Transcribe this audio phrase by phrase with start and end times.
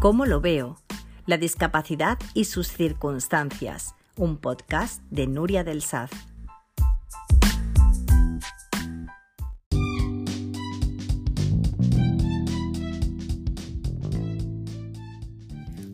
[0.00, 0.76] ¿Cómo lo veo?
[1.26, 3.96] La discapacidad y sus circunstancias.
[4.16, 6.12] Un podcast de Nuria del Saz.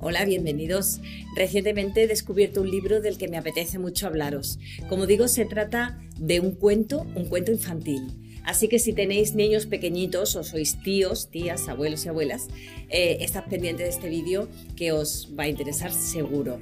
[0.00, 1.00] Hola, bienvenidos.
[1.34, 4.58] Recientemente he descubierto un libro del que me apetece mucho hablaros.
[4.90, 8.23] Como digo, se trata de un cuento, un cuento infantil.
[8.44, 12.48] Así que si tenéis niños pequeñitos o sois tíos, tías, abuelos y abuelas,
[12.90, 16.58] eh, estad pendiente de este vídeo que os va a interesar seguro.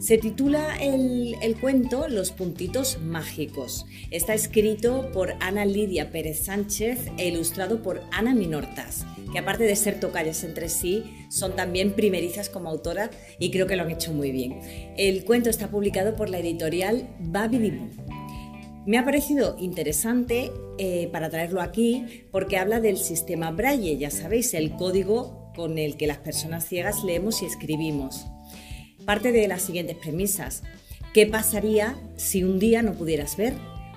[0.00, 3.84] Se titula el, el, cuento Los puntitos mágicos.
[4.10, 9.76] Está escrito por Ana Lidia Pérez Sánchez e ilustrado por Ana Minortas, que aparte de
[9.76, 14.14] ser tocallas entre sí, son también primerizas como autora y creo que lo han hecho
[14.14, 14.58] muy bien.
[14.96, 17.78] El cuento está publicado por la editorial Babidi
[18.86, 24.54] me ha parecido interesante eh, para traerlo aquí porque habla del sistema Braille, ya sabéis,
[24.54, 28.26] el código con el que las personas ciegas leemos y escribimos.
[29.04, 30.62] Parte de las siguientes premisas.
[31.12, 33.54] ¿Qué pasaría si un día no pudieras ver?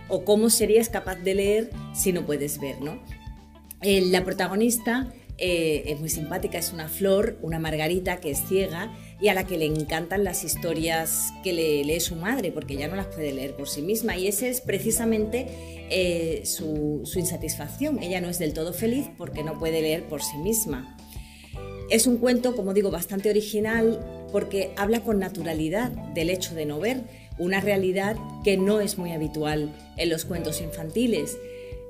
[0.09, 2.81] ¿O cómo serías capaz de leer si no puedes ver?
[2.81, 2.99] ¿no?
[3.81, 8.95] Eh, la protagonista eh, es muy simpática, es una flor, una margarita que es ciega
[9.19, 12.87] y a la que le encantan las historias que le lee su madre, porque ya
[12.87, 14.17] no las puede leer por sí misma.
[14.17, 15.47] Y esa es precisamente
[15.89, 18.01] eh, su, su insatisfacción.
[18.01, 20.97] Ella no es del todo feliz porque no puede leer por sí misma.
[21.89, 26.79] Es un cuento, como digo, bastante original porque habla con naturalidad del hecho de no
[26.79, 27.03] ver,
[27.37, 31.37] una realidad que no es muy habitual en los cuentos infantiles.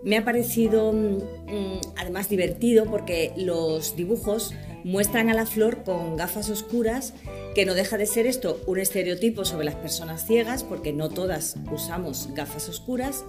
[0.03, 6.49] Me ha parecido mm, además divertido porque los dibujos muestran a la flor con gafas
[6.49, 7.13] oscuras,
[7.55, 11.55] que no deja de ser esto un estereotipo sobre las personas ciegas, porque no todas
[11.71, 13.23] usamos gafas oscuras,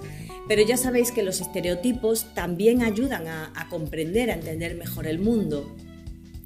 [0.49, 5.21] pero ya sabéis que los estereotipos también ayudan a, a comprender, a entender mejor el
[5.21, 5.73] mundo.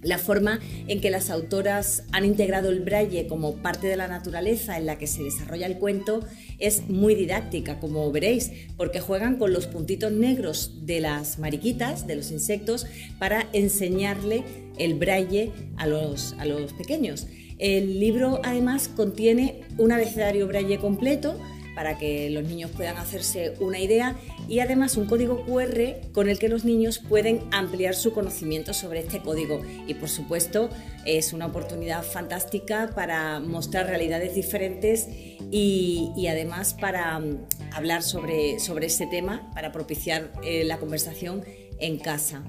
[0.03, 4.79] La forma en que las autoras han integrado el braille como parte de la naturaleza
[4.79, 6.21] en la que se desarrolla el cuento
[6.59, 12.15] es muy didáctica, como veréis, porque juegan con los puntitos negros de las mariquitas, de
[12.15, 12.87] los insectos,
[13.19, 14.45] para enseñarle
[14.79, 17.27] el braille a los, a los pequeños.
[17.59, 21.41] El libro además contiene un abecedario braille completo,
[21.79, 24.17] para que los niños puedan hacerse una idea
[24.49, 28.99] y además un código QR con el que los niños pueden ampliar su conocimiento sobre
[28.99, 29.63] este código.
[29.87, 30.71] Y por supuesto
[31.07, 35.07] es una oportunidad fantástica para mostrar realidades diferentes
[35.53, 41.45] y, además para mm, hablar sobre, sobre este tema, para propiciar eh, la conversación
[41.79, 42.43] en casa.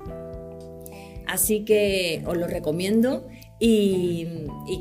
[1.28, 3.28] Así que os lo recomiendo
[3.60, 4.28] y,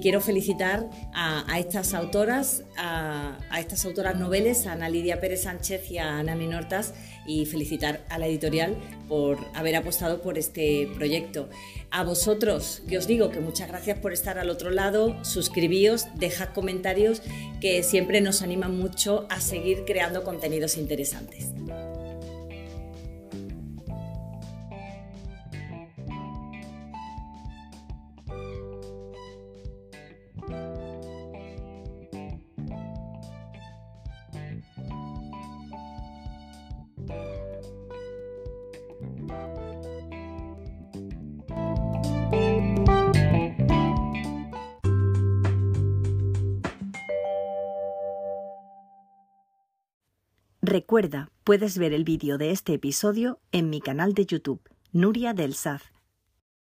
[0.02, 5.98] quiero felicitar a, estas autoras, a, estas autoras noveles, a Ana Lidia Pérez Sánchez y
[5.98, 6.94] a Ana Minortas,
[7.26, 8.76] y felicitar a la editorial
[9.08, 11.48] por haber apostado por este proyecto.
[11.90, 16.50] A vosotros, que os digo que muchas gracias por estar al otro lado, suscribíos, dejad
[16.54, 17.22] comentarios
[17.60, 21.48] que siempre nos animan mucho a seguir creando contenidos interesantes.
[50.68, 54.60] Recuerda, puedes ver el vídeo de este episodio en mi canal de YouTube,
[54.92, 55.80] Nuria del Saz